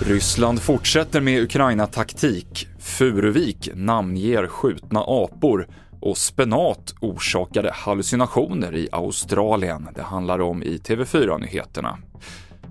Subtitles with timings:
[0.00, 2.68] Ryssland fortsätter med Ukraina-taktik.
[2.78, 5.68] Furuvik namnger skjutna apor
[6.00, 9.88] och spenat orsakade hallucinationer i Australien.
[9.94, 11.98] Det handlar om i TV4-nyheterna.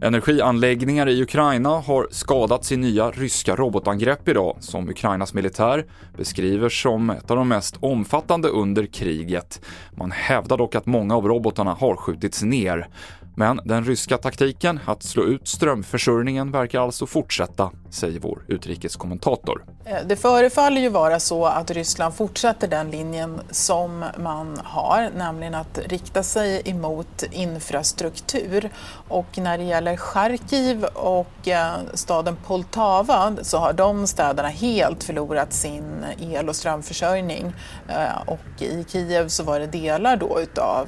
[0.04, 5.86] Energianläggningar i Ukraina har skadats i nya ryska robotangrepp idag, som Ukrainas militär
[6.18, 9.62] beskriver som ett av de mest omfattande under kriget.
[9.92, 12.88] Man hävdar dock att många av robotarna har skjutits ner.
[13.36, 19.64] Men den ryska taktiken att slå ut strömförsörjningen verkar alltså fortsätta, säger vår utrikeskommentator.
[19.86, 25.56] Eh, det förefaller ju vara så att Ryssland fortsätter den linjen som man har, nämligen
[25.56, 28.70] att rikta sig emot infrastruktur.
[29.08, 35.54] Och när det gäller Charkiv och eh, staden Poltava så har de städerna helt förlorat
[35.54, 37.54] sin el och strömförsörjning.
[37.88, 40.88] Eh, och i Kiev så var det delar då utav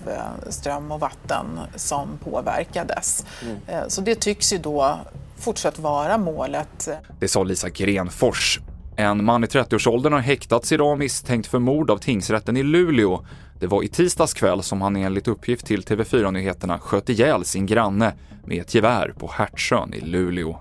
[0.49, 3.25] ström och vatten som påverkades.
[3.41, 3.89] Mm.
[3.89, 4.99] Så det tycks ju då
[5.37, 6.89] fortsatt vara målet.
[7.19, 8.59] Det sa Lisa Grenfors.
[8.95, 13.25] En man i 30-årsåldern har häktats idag misstänkt för mord av tingsrätten i Luleå.
[13.59, 18.13] Det var i tisdags kväll som han enligt uppgift till TV4-nyheterna sköt ihjäl sin granne
[18.45, 20.59] med ett gevär på Hertsön i Luleå.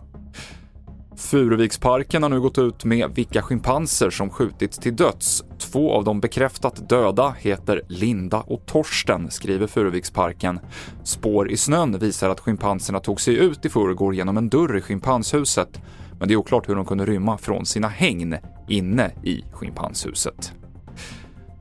[1.23, 5.45] Furuviksparken har nu gått ut med vilka schimpanser som skjutits till döds.
[5.59, 10.61] Två av de bekräftat döda heter Linda och Torsten, skriver Furuviksparken.
[11.05, 14.81] Spår i snön visar att schimpanserna tog sig ut i förrgår genom en dörr i
[14.81, 15.81] schimpanshuset,
[16.19, 18.37] men det är oklart hur de kunde rymma från sina hägn
[18.69, 20.53] inne i schimpanshuset.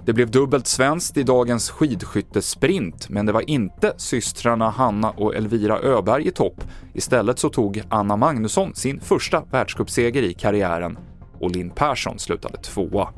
[0.06, 5.80] Det blev dubbelt svenskt i dagens skidskyttesprint, men det var inte systrarna Hanna och Elvira
[5.80, 6.64] Öberg i topp.
[6.94, 10.98] Istället så tog Anna Magnusson sin första världscupseger i karriären
[11.40, 13.10] och Linn Persson slutade tvåa.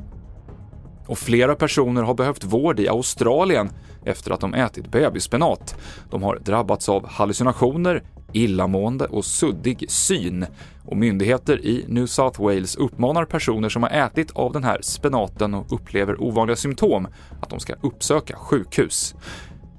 [1.06, 3.70] Och flera personer har behövt vård i Australien
[4.04, 5.76] efter att de ätit bebisspenat.
[6.10, 8.02] De har drabbats av hallucinationer,
[8.36, 10.46] illamående och suddig syn.
[10.84, 15.54] Och myndigheter i New South Wales uppmanar personer som har ätit av den här spenaten
[15.54, 17.08] och upplever ovanliga symptom
[17.42, 19.14] att de ska uppsöka sjukhus.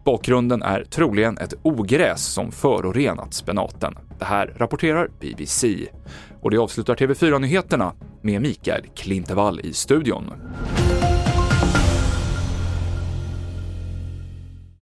[0.06, 3.96] Bakgrunden är troligen ett ogräs som förorenat spenaten.
[4.20, 5.88] Det här rapporterar BBC.
[6.42, 10.34] Och det avslutar TV4-nyheterna med Mikael Klintevall i studion.